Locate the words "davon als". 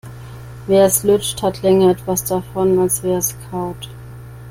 2.23-3.03